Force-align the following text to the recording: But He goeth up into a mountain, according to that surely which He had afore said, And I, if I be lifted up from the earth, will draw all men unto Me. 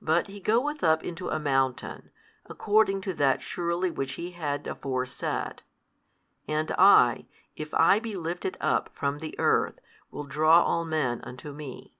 But 0.00 0.28
He 0.28 0.40
goeth 0.40 0.82
up 0.82 1.04
into 1.04 1.28
a 1.28 1.38
mountain, 1.38 2.10
according 2.46 3.02
to 3.02 3.12
that 3.12 3.42
surely 3.42 3.90
which 3.90 4.12
He 4.14 4.30
had 4.30 4.66
afore 4.66 5.04
said, 5.04 5.62
And 6.48 6.72
I, 6.78 7.26
if 7.56 7.74
I 7.74 7.98
be 7.98 8.14
lifted 8.16 8.56
up 8.58 8.88
from 8.94 9.18
the 9.18 9.38
earth, 9.38 9.78
will 10.10 10.24
draw 10.24 10.62
all 10.62 10.86
men 10.86 11.20
unto 11.24 11.52
Me. 11.52 11.94